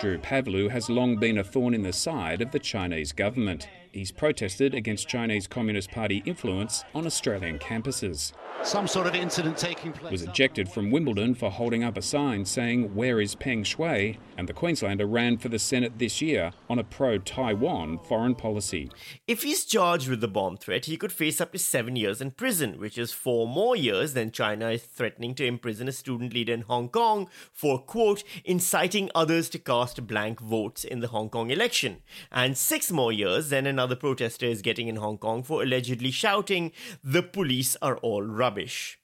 Drew 0.00 0.18
Pavlou 0.18 0.68
has 0.68 0.90
long 0.90 1.16
been 1.16 1.38
a 1.38 1.44
thorn 1.44 1.72
in 1.72 1.82
the 1.82 1.92
side 1.92 2.42
of 2.42 2.50
the 2.50 2.58
Chinese 2.58 3.12
government. 3.12 3.68
He's 3.94 4.10
protested 4.10 4.74
against 4.74 5.06
Chinese 5.06 5.46
Communist 5.46 5.92
Party 5.92 6.20
influence 6.26 6.82
on 6.96 7.06
Australian 7.06 7.60
campuses. 7.60 8.32
Some 8.64 8.88
sort 8.88 9.06
of 9.06 9.14
incident 9.14 9.58
taking 9.58 9.92
place. 9.92 10.10
Was 10.10 10.22
ejected 10.22 10.70
from 10.70 10.90
Wimbledon 10.90 11.34
for 11.34 11.50
holding 11.50 11.84
up 11.84 11.98
a 11.98 12.02
sign 12.02 12.46
saying, 12.46 12.94
Where 12.94 13.20
is 13.20 13.34
Peng 13.34 13.62
Shuai? 13.62 14.16
And 14.38 14.48
the 14.48 14.54
Queenslander 14.54 15.06
ran 15.06 15.36
for 15.36 15.48
the 15.48 15.58
Senate 15.58 15.98
this 15.98 16.22
year 16.22 16.52
on 16.70 16.78
a 16.78 16.84
pro 16.84 17.18
Taiwan 17.18 17.98
foreign 17.98 18.34
policy. 18.34 18.90
If 19.28 19.42
he's 19.42 19.66
charged 19.66 20.08
with 20.08 20.22
the 20.22 20.28
bomb 20.28 20.56
threat, 20.56 20.86
he 20.86 20.96
could 20.96 21.12
face 21.12 21.42
up 21.42 21.52
to 21.52 21.58
seven 21.58 21.94
years 21.94 22.22
in 22.22 22.30
prison, 22.30 22.80
which 22.80 22.96
is 22.96 23.12
four 23.12 23.46
more 23.46 23.76
years 23.76 24.14
than 24.14 24.30
China 24.30 24.70
is 24.70 24.82
threatening 24.82 25.34
to 25.34 25.44
imprison 25.44 25.86
a 25.86 25.92
student 25.92 26.32
leader 26.32 26.54
in 26.54 26.62
Hong 26.62 26.88
Kong 26.88 27.28
for, 27.52 27.78
quote, 27.78 28.24
inciting 28.46 29.10
others 29.14 29.50
to 29.50 29.58
cast 29.58 30.06
blank 30.06 30.40
votes 30.40 30.84
in 30.84 31.00
the 31.00 31.08
Hong 31.08 31.28
Kong 31.28 31.50
election, 31.50 32.02
and 32.32 32.56
six 32.56 32.90
more 32.90 33.12
years 33.12 33.50
than 33.50 33.66
another 33.66 33.83
protester 33.96 34.46
is 34.46 34.62
getting 34.62 34.88
in 34.88 34.96
Hong 34.96 35.18
Kong 35.18 35.42
for 35.42 35.62
allegedly 35.62 36.10
shouting, 36.10 36.72
The 37.02 37.22
police 37.22 37.76
are 37.82 37.96
all 37.98 38.22
rubbish. 38.22 38.98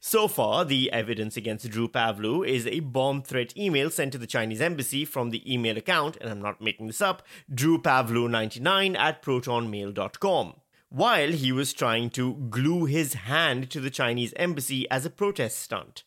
So 0.00 0.28
far, 0.28 0.64
the 0.64 0.90
evidence 0.92 1.36
against 1.36 1.68
Drew 1.70 1.88
Pavlou 1.88 2.46
is 2.46 2.66
a 2.66 2.80
bomb 2.80 3.22
threat 3.22 3.56
email 3.56 3.90
sent 3.90 4.12
to 4.12 4.18
the 4.18 4.26
Chinese 4.26 4.60
embassy 4.60 5.04
from 5.04 5.30
the 5.30 5.52
email 5.52 5.76
account, 5.76 6.16
and 6.20 6.30
I'm 6.30 6.40
not 6.40 6.60
making 6.60 6.86
this 6.86 7.00
up, 7.00 7.22
drewpavlou99 7.52 8.96
at 8.96 9.22
protonmail.com, 9.22 10.54
while 10.88 11.32
he 11.32 11.52
was 11.52 11.72
trying 11.72 12.10
to 12.10 12.34
glue 12.50 12.86
his 12.86 13.14
hand 13.14 13.70
to 13.70 13.80
the 13.80 13.90
Chinese 13.90 14.32
embassy 14.36 14.90
as 14.90 15.04
a 15.04 15.10
protest 15.10 15.58
stunt. 15.58 16.04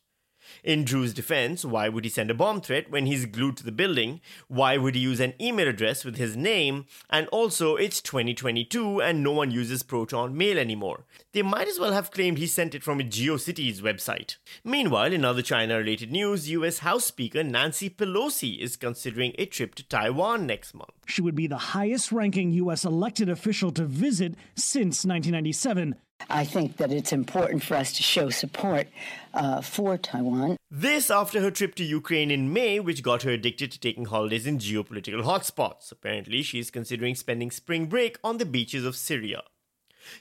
In 0.64 0.84
Drew's 0.84 1.14
defense, 1.14 1.64
why 1.64 1.90
would 1.90 2.04
he 2.04 2.10
send 2.10 2.30
a 2.30 2.34
bomb 2.34 2.62
threat 2.62 2.92
when 2.92 3.06
he's 3.06 3.26
glued 3.26 3.58
to 3.58 3.64
the 3.64 3.72
building? 3.72 4.22
Why 4.48 4.78
would 4.78 4.96
he 4.96 5.02
use 5.02 5.20
an 5.20 5.34
email 5.40 5.68
address 5.68 6.04
with 6.04 6.18
his 6.18 6.36
name? 6.36 6.86
And 7.10 7.28
also, 7.28 7.76
it's 7.76 8.02
2022 8.02 9.02
and 9.02 9.24
no 9.24 9.32
one 9.32 9.52
uses 9.52 9.84
Proton 9.84 10.36
Mail 10.38 10.58
anymore. 10.58 11.06
They 11.32 11.42
might 11.42 11.68
as 11.68 11.80
well 11.80 11.94
have 11.94 12.12
claimed 12.12 12.38
he 12.38 12.48
sent 12.48 12.76
it 12.76 12.84
from 12.84 13.00
a 13.00 13.04
GeoCities 13.04 13.82
website. 13.82 14.38
Meanwhile, 14.64 15.14
in 15.14 15.24
other 15.24 15.42
China 15.42 15.78
related 15.78 16.12
news, 16.12 16.50
US 16.50 16.80
House 16.80 17.06
Speaker 17.06 17.44
Nancy 17.44 17.90
Pelosi 17.90 18.60
is 18.60 18.76
considering 18.76 19.34
a 19.38 19.46
trip 19.46 19.76
to 19.76 19.84
Taiwan 19.88 20.46
next 20.46 20.74
month. 20.74 20.92
She 21.06 21.22
would 21.22 21.36
be 21.36 21.48
the 21.48 21.58
highest 21.58 22.12
ranking 22.12 22.52
U.S. 22.52 22.86
elected 22.86 23.30
official 23.30 23.72
to 23.72 23.86
visit 23.86 24.36
since 24.56 25.06
1997. 25.06 25.96
I 26.30 26.46
think 26.46 26.78
that 26.78 26.92
it's 26.92 27.12
important 27.12 27.64
for 27.64 27.76
us 27.76 27.94
to 27.94 28.04
show 28.04 28.30
support 28.30 28.88
uh, 29.34 29.62
for 29.62 29.98
Taiwan. 29.98 30.58
This 30.70 31.10
after 31.10 31.40
her 31.42 31.52
trip 31.52 31.76
to 31.76 31.84
Ukraine 31.84 32.30
in 32.30 32.54
May, 32.54 32.80
which 32.80 33.04
got 33.04 33.24
her 33.24 33.32
addicted 33.32 33.72
to 33.72 33.80
taking 33.80 34.06
holidays 34.06 34.46
in 34.46 34.60
geopolitical 34.60 35.24
hotspots. 35.24 35.92
Apparently, 35.92 36.42
she's 36.42 36.70
considering 36.70 37.16
spending 37.16 37.52
spring 37.52 37.88
break 37.88 38.20
on 38.24 38.38
the 38.38 38.46
beaches 38.46 38.86
of 38.86 38.96
Syria. 38.96 39.44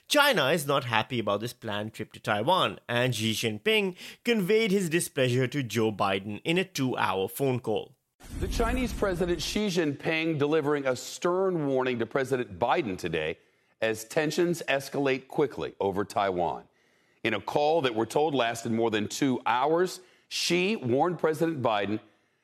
China 0.07 0.49
is 0.49 0.67
not 0.67 0.85
happy 0.85 1.19
about 1.19 1.41
this 1.41 1.53
planned 1.53 1.93
trip 1.93 2.13
to 2.13 2.19
Taiwan, 2.19 2.79
and 2.87 3.15
Xi 3.15 3.33
Jinping 3.33 3.95
conveyed 4.23 4.71
his 4.71 4.89
displeasure 4.89 5.47
to 5.47 5.63
Joe 5.63 5.91
Biden 5.91 6.41
in 6.43 6.57
a 6.57 6.63
two 6.63 6.97
hour 6.97 7.27
phone 7.27 7.59
call. 7.59 7.95
The 8.39 8.47
Chinese 8.47 8.93
President 8.93 9.41
Xi 9.41 9.67
Jinping 9.67 10.37
delivering 10.37 10.85
a 10.85 10.95
stern 10.95 11.67
warning 11.67 11.99
to 11.99 12.05
President 12.05 12.59
Biden 12.59 12.97
today 12.97 13.37
as 13.81 14.03
tensions 14.05 14.61
escalate 14.67 15.27
quickly 15.27 15.73
over 15.79 16.03
Taiwan. 16.03 16.63
In 17.23 17.33
a 17.33 17.41
call 17.41 17.81
that 17.81 17.95
we're 17.95 18.05
told 18.05 18.33
lasted 18.33 18.71
more 18.71 18.91
than 18.91 19.07
two 19.07 19.39
hours, 19.45 19.99
Xi 20.29 20.75
warned 20.75 21.19
President 21.19 21.61
Biden 21.61 21.99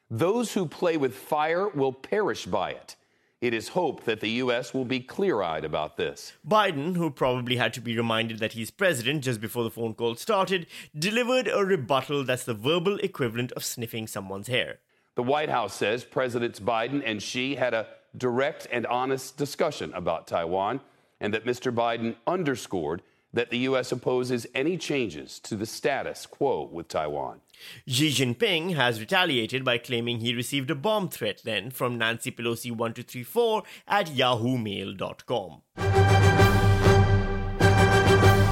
those 0.10 0.54
who 0.54 0.68
play 0.68 0.98
with 0.98 1.15
fire 1.15 1.68
will 1.70 1.92
perish 1.92 2.46
by 2.46 2.72
it. 2.72 2.96
It 3.42 3.54
is 3.54 3.70
hoped 3.70 4.06
that 4.06 4.22
the 4.22 4.30
U.S. 4.30 4.74
will 4.74 4.86
be 4.86 5.00
clear 5.00 5.42
eyed 5.42 5.65
about 5.65 5.98
this. 5.98 6.34
Biden, 6.48 6.96
who 6.96 7.10
probably 7.10 7.58
had 7.58 7.74
to 7.74 7.82
be 7.82 7.98
reminded 7.98 8.39
that 8.39 8.54
he's 8.54 8.72
president 8.72 9.24
just 9.24 9.42
before 9.42 9.63
the 9.63 9.70
phone 9.72 9.94
call 9.94 10.15
started, 10.15 10.68
delivered 10.98 11.48
a 11.48 11.65
rebuttal 11.65 12.24
that's 12.24 12.44
the 12.44 12.54
verbal 12.54 12.98
equivalent 13.00 13.51
of 13.54 13.63
sniffing 13.63 14.08
someone's 14.08 14.48
hair. 14.48 14.80
The 15.15 15.24
White 15.24 15.50
House 15.50 15.75
says 15.75 16.04
Presidents 16.04 16.60
Biden 16.60 17.01
and 17.06 17.22
Xi 17.22 17.56
had 17.56 17.74
a 17.74 17.88
direct 18.15 18.68
and 18.72 18.86
honest 18.88 19.38
discussion 19.38 19.92
about 19.94 20.27
Taiwan 20.27 20.82
and 21.19 21.34
that 21.34 21.45
Mr. 21.45 21.74
Biden 21.74 22.15
underscored 22.27 23.01
that 23.36 23.50
the 23.50 23.60
U.S. 23.60 23.91
opposes 23.91 24.48
any 24.55 24.77
changes 24.77 25.39
to 25.39 25.55
the 25.55 25.65
status 25.65 26.25
quo 26.25 26.69
with 26.72 26.88
Taiwan. 26.88 27.41
Xi 27.86 28.10
Jinping 28.10 28.75
has 28.75 29.00
retaliated 29.00 29.63
by 29.63 29.77
claiming 29.77 30.19
he 30.19 30.34
received 30.34 30.72
a 30.72 30.75
bomb 30.75 31.10
threat 31.10 31.41
then 31.43 31.69
from 31.69 31.98
Nancy 31.98 32.31
Pelosi 32.31 32.72
1234 32.72 33.63
at 33.88 34.07
yahoomail.com. 34.07 35.62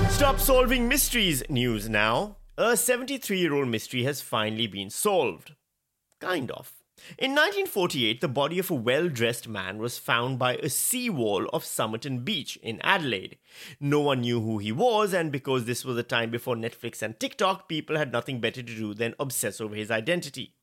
Stop 0.10 0.40
solving 0.40 0.88
mysteries 0.88 1.44
news 1.50 1.90
now. 1.90 2.38
A 2.58 2.78
73 2.78 3.40
year 3.40 3.54
old 3.54 3.68
mystery 3.68 4.04
has 4.04 4.22
finally 4.22 4.68
been 4.68 4.90
solved. 4.90 5.56
Kind 6.20 6.52
of. 6.52 6.83
In 7.18 7.32
1948, 7.32 8.22
the 8.22 8.28
body 8.28 8.60
of 8.60 8.70
a 8.70 8.76
well 8.76 9.10
dressed 9.10 9.48
man 9.48 9.80
was 9.80 9.98
found 9.98 10.38
by 10.38 10.56
a 10.58 10.70
seawall 10.70 11.50
of 11.52 11.66
Somerton 11.66 12.20
Beach 12.20 12.56
in 12.58 12.80
Adelaide. 12.82 13.38
No 13.80 14.00
one 14.00 14.22
knew 14.22 14.42
who 14.42 14.60
he 14.60 14.72
was, 14.72 15.14
and 15.14 15.32
because 15.32 15.66
this 15.66 15.84
was 15.84 15.98
a 15.98 16.04
time 16.04 16.30
before 16.30 16.56
Netflix 16.56 17.02
and 17.02 17.20
TikTok, 17.20 17.68
people 17.68 17.98
had 17.98 18.12
nothing 18.12 18.40
better 18.40 18.62
to 18.62 18.76
do 18.76 18.94
than 18.94 19.16
obsess 19.20 19.60
over 19.60 19.76
his 19.76 19.92
identity. 19.92 20.54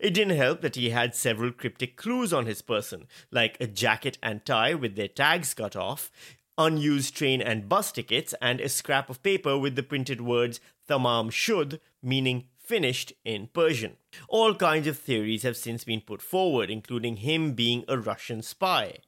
It 0.00 0.14
didn't 0.14 0.36
help 0.36 0.60
that 0.62 0.76
he 0.76 0.90
had 0.90 1.14
several 1.14 1.52
cryptic 1.52 1.96
clues 1.96 2.32
on 2.32 2.46
his 2.46 2.62
person, 2.62 3.06
like 3.30 3.56
a 3.60 3.66
jacket 3.66 4.16
and 4.22 4.44
tie 4.44 4.74
with 4.74 4.96
their 4.96 5.08
tags 5.08 5.54
cut 5.54 5.76
off, 5.76 6.10
unused 6.56 7.14
train 7.14 7.42
and 7.42 7.68
bus 7.68 7.92
tickets, 7.92 8.34
and 8.40 8.60
a 8.60 8.68
scrap 8.68 9.10
of 9.10 9.22
paper 9.22 9.58
with 9.58 9.76
the 9.76 9.82
printed 9.82 10.20
words 10.20 10.60
Tamam 10.88 11.30
Shud, 11.30 11.80
meaning 12.02 12.48
finished 12.66 13.12
in 13.24 13.48
Persian. 13.52 13.96
All 14.28 14.54
kinds 14.54 14.86
of 14.88 14.98
theories 14.98 15.44
have 15.44 15.56
since 15.56 15.84
been 15.84 16.00
put 16.00 16.20
forward, 16.20 16.68
including 16.68 17.18
him 17.18 17.52
being 17.52 17.84
a 17.86 17.96
Russian 17.96 18.42
spy. 18.42 18.98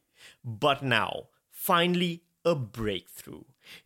But 0.44 0.82
now, 0.82 1.24
finally, 1.50 2.22
a 2.44 2.54
breakthrough. 2.54 3.42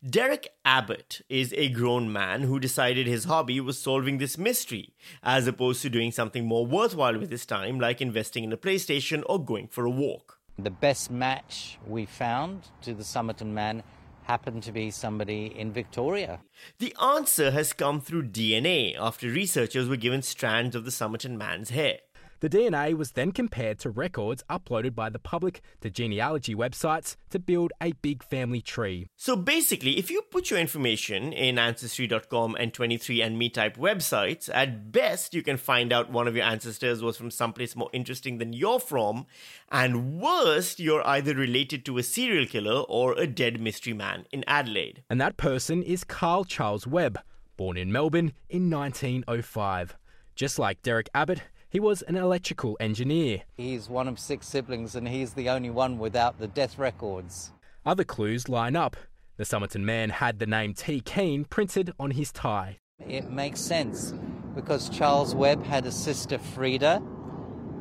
Derek 0.08 0.48
Abbott 0.64 1.22
is 1.28 1.52
a 1.56 1.70
grown 1.70 2.12
man 2.12 2.42
who 2.42 2.60
decided 2.60 3.06
his 3.06 3.24
hobby 3.24 3.60
was 3.60 3.78
solving 3.78 4.18
this 4.18 4.38
mystery, 4.38 4.94
as 5.22 5.46
opposed 5.46 5.82
to 5.82 5.90
doing 5.90 6.12
something 6.12 6.46
more 6.46 6.66
worthwhile 6.66 7.18
with 7.18 7.30
his 7.30 7.46
time, 7.46 7.80
like 7.80 8.00
investing 8.00 8.44
in 8.44 8.52
a 8.52 8.56
PlayStation 8.56 9.22
or 9.26 9.44
going 9.44 9.66
for 9.68 9.84
a 9.84 9.90
walk. 9.90 10.38
The 10.58 10.70
best 10.70 11.10
match 11.10 11.78
we 11.86 12.04
found 12.04 12.68
to 12.82 12.92
the 12.94 13.02
Somerton 13.02 13.54
man 13.54 13.82
happened 14.24 14.62
to 14.64 14.72
be 14.72 14.90
somebody 14.90 15.46
in 15.56 15.72
Victoria. 15.72 16.40
The 16.78 16.94
answer 17.02 17.50
has 17.50 17.72
come 17.72 18.00
through 18.00 18.28
DNA 18.28 18.96
after 18.98 19.28
researchers 19.28 19.88
were 19.88 19.96
given 19.96 20.22
strands 20.22 20.76
of 20.76 20.84
the 20.84 20.90
Somerton 20.90 21.36
man's 21.36 21.70
hair. 21.70 21.98
The 22.42 22.50
DNA 22.50 22.94
was 22.94 23.12
then 23.12 23.30
compared 23.30 23.78
to 23.78 23.90
records 23.90 24.42
uploaded 24.50 24.96
by 24.96 25.10
the 25.10 25.20
public 25.20 25.60
to 25.80 25.88
genealogy 25.88 26.56
websites 26.56 27.14
to 27.30 27.38
build 27.38 27.72
a 27.80 27.92
big 27.92 28.24
family 28.24 28.60
tree. 28.60 29.06
So 29.16 29.36
basically, 29.36 29.96
if 29.96 30.10
you 30.10 30.22
put 30.22 30.50
your 30.50 30.58
information 30.58 31.32
in 31.32 31.56
Ancestry.com 31.56 32.56
and 32.58 32.72
23andMe 32.72 33.54
type 33.54 33.76
websites, 33.76 34.50
at 34.52 34.90
best 34.90 35.34
you 35.34 35.44
can 35.44 35.56
find 35.56 35.92
out 35.92 36.10
one 36.10 36.26
of 36.26 36.34
your 36.34 36.44
ancestors 36.44 37.00
was 37.00 37.16
from 37.16 37.30
someplace 37.30 37.76
more 37.76 37.90
interesting 37.92 38.38
than 38.38 38.52
you're 38.52 38.80
from, 38.80 39.26
and 39.70 40.18
worst, 40.20 40.80
you're 40.80 41.06
either 41.06 41.36
related 41.36 41.84
to 41.84 41.96
a 41.96 42.02
serial 42.02 42.46
killer 42.46 42.80
or 42.88 43.16
a 43.16 43.28
dead 43.28 43.60
mystery 43.60 43.92
man 43.92 44.26
in 44.32 44.42
Adelaide. 44.48 45.04
And 45.08 45.20
that 45.20 45.36
person 45.36 45.84
is 45.84 46.02
Carl 46.02 46.44
Charles 46.44 46.88
Webb, 46.88 47.20
born 47.56 47.76
in 47.76 47.92
Melbourne 47.92 48.32
in 48.48 48.68
1905. 48.68 49.96
Just 50.34 50.58
like 50.58 50.82
Derek 50.82 51.10
Abbott, 51.14 51.42
he 51.72 51.80
was 51.80 52.02
an 52.02 52.16
electrical 52.16 52.76
engineer. 52.80 53.44
He's 53.56 53.88
one 53.88 54.06
of 54.06 54.18
six 54.18 54.46
siblings 54.46 54.94
and 54.94 55.08
he's 55.08 55.32
the 55.32 55.48
only 55.48 55.70
one 55.70 55.98
without 55.98 56.38
the 56.38 56.46
death 56.46 56.78
records. 56.78 57.50
Other 57.86 58.04
clues 58.04 58.46
line 58.46 58.76
up. 58.76 58.94
The 59.38 59.46
Somerton 59.46 59.86
man 59.86 60.10
had 60.10 60.38
the 60.38 60.46
name 60.46 60.74
T. 60.74 61.00
Keane 61.00 61.46
printed 61.46 61.94
on 61.98 62.10
his 62.10 62.30
tie. 62.30 62.76
It 63.08 63.30
makes 63.30 63.58
sense 63.58 64.12
because 64.54 64.90
Charles 64.90 65.34
Webb 65.34 65.64
had 65.64 65.86
a 65.86 65.90
sister, 65.90 66.36
Frida, 66.36 67.02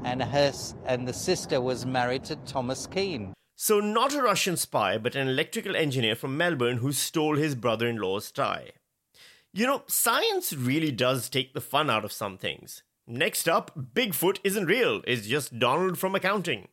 and, 0.05 0.23
her, 0.23 0.53
and 0.85 1.05
the 1.05 1.13
sister 1.13 1.59
was 1.59 1.85
married 1.85 2.23
to 2.23 2.37
Thomas 2.37 2.87
Keane. 2.87 3.33
So, 3.57 3.81
not 3.81 4.15
a 4.15 4.21
Russian 4.21 4.55
spy, 4.55 4.97
but 4.97 5.15
an 5.15 5.27
electrical 5.27 5.75
engineer 5.75 6.15
from 6.15 6.37
Melbourne 6.37 6.77
who 6.77 6.93
stole 6.93 7.35
his 7.35 7.55
brother 7.55 7.87
in 7.87 7.97
law's 7.97 8.31
tie. 8.31 8.71
You 9.53 9.67
know, 9.67 9.83
science 9.87 10.53
really 10.53 10.93
does 10.93 11.29
take 11.29 11.53
the 11.53 11.61
fun 11.61 11.89
out 11.89 12.05
of 12.05 12.13
some 12.13 12.37
things. 12.37 12.83
Next 13.07 13.49
up, 13.49 13.71
Bigfoot 13.95 14.39
isn't 14.43 14.65
real, 14.65 15.01
it's 15.07 15.27
just 15.27 15.59
Donald 15.59 15.97
from 15.97 16.15
accounting. 16.15 16.67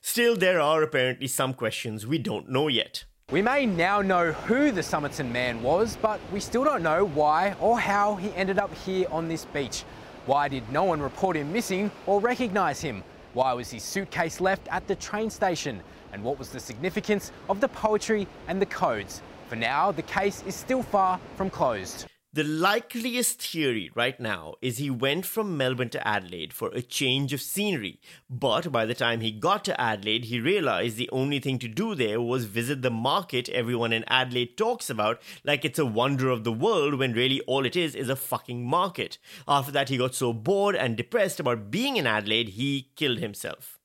Still, 0.00 0.36
there 0.36 0.60
are 0.60 0.82
apparently 0.82 1.26
some 1.26 1.52
questions 1.52 2.06
we 2.06 2.18
don't 2.18 2.48
know 2.48 2.68
yet. 2.68 3.04
We 3.30 3.42
may 3.42 3.66
now 3.66 4.02
know 4.02 4.32
who 4.32 4.70
the 4.70 4.82
Somerton 4.82 5.32
man 5.32 5.62
was, 5.62 5.96
but 6.02 6.20
we 6.32 6.40
still 6.40 6.64
don't 6.64 6.82
know 6.82 7.06
why 7.06 7.54
or 7.60 7.78
how 7.78 8.16
he 8.16 8.32
ended 8.34 8.58
up 8.58 8.74
here 8.74 9.06
on 9.10 9.28
this 9.28 9.44
beach. 9.46 9.84
Why 10.26 10.48
did 10.48 10.70
no 10.70 10.84
one 10.84 11.00
report 11.00 11.36
him 11.36 11.52
missing 11.52 11.90
or 12.06 12.20
recognise 12.20 12.80
him? 12.80 13.02
Why 13.32 13.52
was 13.52 13.70
his 13.70 13.82
suitcase 13.82 14.40
left 14.40 14.68
at 14.68 14.86
the 14.86 14.96
train 14.96 15.30
station? 15.30 15.82
And 16.12 16.22
what 16.22 16.38
was 16.38 16.50
the 16.50 16.60
significance 16.60 17.32
of 17.48 17.60
the 17.60 17.68
poetry 17.68 18.28
and 18.48 18.60
the 18.60 18.66
codes? 18.66 19.22
For 19.48 19.56
now, 19.56 19.92
the 19.92 20.02
case 20.02 20.42
is 20.46 20.54
still 20.54 20.82
far 20.82 21.18
from 21.36 21.48
closed. 21.48 22.06
The 22.34 22.44
likeliest 22.44 23.42
theory 23.42 23.90
right 23.94 24.18
now 24.18 24.54
is 24.62 24.78
he 24.78 24.88
went 24.88 25.26
from 25.26 25.54
Melbourne 25.58 25.90
to 25.90 26.08
Adelaide 26.08 26.54
for 26.54 26.70
a 26.70 26.80
change 26.80 27.34
of 27.34 27.42
scenery, 27.42 28.00
but 28.30 28.72
by 28.72 28.86
the 28.86 28.94
time 28.94 29.20
he 29.20 29.30
got 29.30 29.66
to 29.66 29.78
Adelaide, 29.78 30.24
he 30.24 30.40
realized 30.40 30.96
the 30.96 31.10
only 31.12 31.40
thing 31.40 31.58
to 31.58 31.68
do 31.68 31.94
there 31.94 32.22
was 32.22 32.46
visit 32.46 32.80
the 32.80 32.90
market 32.90 33.50
everyone 33.50 33.92
in 33.92 34.02
Adelaide 34.08 34.56
talks 34.56 34.88
about 34.88 35.20
like 35.44 35.66
it's 35.66 35.78
a 35.78 35.84
wonder 35.84 36.30
of 36.30 36.42
the 36.42 36.52
world 36.54 36.94
when 36.94 37.12
really 37.12 37.42
all 37.42 37.66
it 37.66 37.76
is 37.76 37.94
is 37.94 38.08
a 38.08 38.16
fucking 38.16 38.64
market. 38.64 39.18
After 39.46 39.72
that, 39.72 39.90
he 39.90 39.98
got 39.98 40.14
so 40.14 40.32
bored 40.32 40.74
and 40.74 40.96
depressed 40.96 41.38
about 41.38 41.70
being 41.70 41.98
in 41.98 42.06
Adelaide, 42.06 42.48
he 42.48 42.92
killed 42.96 43.18
himself. 43.18 43.81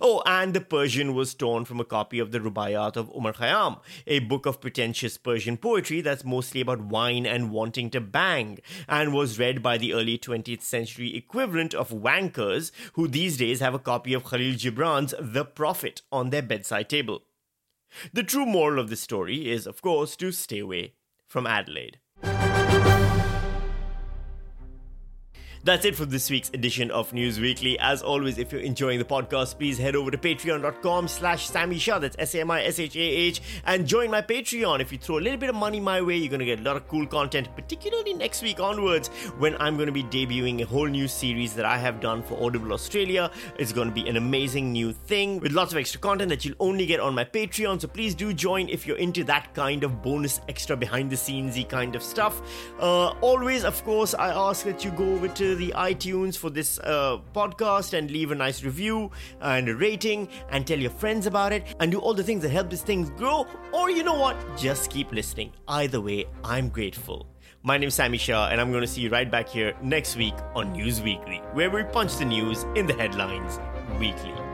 Oh, 0.00 0.22
and 0.26 0.54
the 0.54 0.60
Persian 0.60 1.14
was 1.14 1.34
torn 1.34 1.64
from 1.64 1.80
a 1.80 1.84
copy 1.84 2.18
of 2.18 2.32
the 2.32 2.40
Rubaiyat 2.40 2.96
of 2.96 3.10
Umar 3.14 3.32
Khayyam, 3.32 3.80
a 4.06 4.20
book 4.20 4.46
of 4.46 4.60
pretentious 4.60 5.16
Persian 5.18 5.56
poetry 5.56 6.00
that's 6.00 6.24
mostly 6.24 6.60
about 6.60 6.80
wine 6.80 7.26
and 7.26 7.50
wanting 7.50 7.90
to 7.90 8.00
bang, 8.00 8.58
and 8.88 9.14
was 9.14 9.38
read 9.38 9.62
by 9.62 9.78
the 9.78 9.92
early 9.92 10.18
20th 10.18 10.62
century 10.62 11.14
equivalent 11.16 11.74
of 11.74 11.90
wankers, 11.90 12.70
who 12.94 13.06
these 13.06 13.36
days 13.36 13.60
have 13.60 13.74
a 13.74 13.78
copy 13.78 14.12
of 14.14 14.24
Khalil 14.24 14.56
Gibran's 14.56 15.14
The 15.20 15.44
Prophet 15.44 16.02
on 16.10 16.30
their 16.30 16.42
bedside 16.42 16.88
table. 16.88 17.22
The 18.12 18.22
true 18.22 18.46
moral 18.46 18.80
of 18.80 18.90
the 18.90 18.96
story 18.96 19.50
is, 19.50 19.66
of 19.66 19.82
course, 19.82 20.16
to 20.16 20.32
stay 20.32 20.58
away 20.58 20.94
from 21.26 21.46
Adelaide. 21.46 21.98
That's 25.66 25.84
it 25.84 25.96
for 25.96 26.06
this 26.06 26.30
week's 26.30 26.50
edition 26.50 26.92
of 26.92 27.12
News 27.12 27.40
Weekly. 27.40 27.76
As 27.80 28.00
always, 28.00 28.38
if 28.38 28.52
you're 28.52 28.60
enjoying 28.60 29.00
the 29.00 29.04
podcast, 29.04 29.58
please 29.58 29.76
head 29.76 29.96
over 29.96 30.12
to 30.12 30.16
patreon.com 30.16 31.08
slash 31.08 31.48
Sami 31.48 31.76
Shah, 31.76 31.98
that's 31.98 32.14
S-A-M-I-S-H-A-H, 32.20 33.42
and 33.64 33.84
join 33.84 34.08
my 34.08 34.22
Patreon. 34.22 34.78
If 34.78 34.92
you 34.92 34.98
throw 34.98 35.18
a 35.18 35.24
little 35.26 35.40
bit 35.40 35.48
of 35.48 35.56
money 35.56 35.80
my 35.80 36.00
way, 36.00 36.18
you're 36.18 36.28
going 36.28 36.38
to 36.38 36.46
get 36.46 36.60
a 36.60 36.62
lot 36.62 36.76
of 36.76 36.86
cool 36.86 37.04
content, 37.04 37.48
particularly 37.56 38.14
next 38.14 38.44
week 38.44 38.60
onwards, 38.60 39.08
when 39.38 39.60
I'm 39.60 39.74
going 39.74 39.88
to 39.88 39.92
be 39.92 40.04
debuting 40.04 40.62
a 40.62 40.66
whole 40.66 40.86
new 40.86 41.08
series 41.08 41.52
that 41.54 41.64
I 41.64 41.78
have 41.78 41.98
done 41.98 42.22
for 42.22 42.40
Audible 42.40 42.72
Australia. 42.72 43.32
It's 43.58 43.72
going 43.72 43.88
to 43.88 43.94
be 43.94 44.08
an 44.08 44.16
amazing 44.16 44.70
new 44.70 44.92
thing 44.92 45.40
with 45.40 45.50
lots 45.50 45.72
of 45.72 45.78
extra 45.78 45.98
content 46.00 46.28
that 46.28 46.44
you'll 46.44 46.54
only 46.60 46.86
get 46.86 47.00
on 47.00 47.12
my 47.12 47.24
Patreon, 47.24 47.80
so 47.80 47.88
please 47.88 48.14
do 48.14 48.32
join 48.32 48.68
if 48.68 48.86
you're 48.86 48.98
into 48.98 49.24
that 49.24 49.52
kind 49.52 49.82
of 49.82 50.00
bonus, 50.00 50.40
extra 50.48 50.76
behind-the-scenesy 50.76 51.68
kind 51.68 51.96
of 51.96 52.04
stuff. 52.04 52.40
Uh, 52.78 53.08
always, 53.20 53.64
of 53.64 53.82
course, 53.82 54.14
I 54.14 54.28
ask 54.28 54.64
that 54.64 54.84
you 54.84 54.92
go 54.92 55.12
over 55.12 55.26
to 55.26 55.55
the 55.56 55.72
iTunes 55.76 56.36
for 56.36 56.50
this 56.50 56.78
uh, 56.78 57.18
podcast 57.34 57.92
and 57.96 58.10
leave 58.10 58.30
a 58.30 58.34
nice 58.34 58.62
review 58.62 59.10
and 59.40 59.68
a 59.68 59.74
rating 59.74 60.28
and 60.50 60.66
tell 60.66 60.78
your 60.78 60.90
friends 60.90 61.26
about 61.26 61.52
it 61.52 61.64
and 61.80 61.90
do 61.90 61.98
all 61.98 62.14
the 62.14 62.22
things 62.22 62.42
that 62.42 62.50
help 62.50 62.70
this 62.70 62.82
thing 62.82 63.04
grow. 63.16 63.46
Or 63.72 63.90
you 63.90 64.02
know 64.02 64.18
what? 64.18 64.36
Just 64.56 64.90
keep 64.90 65.12
listening. 65.12 65.52
Either 65.68 66.00
way, 66.00 66.26
I'm 66.44 66.68
grateful. 66.68 67.26
My 67.62 67.78
name's 67.78 67.94
Sami 67.94 68.16
Shah, 68.16 68.48
and 68.48 68.60
I'm 68.60 68.70
going 68.70 68.82
to 68.82 68.86
see 68.86 69.00
you 69.00 69.10
right 69.10 69.28
back 69.28 69.48
here 69.48 69.74
next 69.82 70.14
week 70.14 70.34
on 70.54 70.72
News 70.72 71.00
Weekly, 71.02 71.38
where 71.52 71.68
we 71.68 71.82
punch 71.82 72.16
the 72.16 72.24
news 72.24 72.64
in 72.76 72.86
the 72.86 72.94
headlines 72.94 73.58
weekly. 73.98 74.45